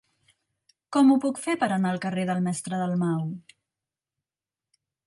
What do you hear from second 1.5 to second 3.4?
per anar al carrer del Mestre Dalmau?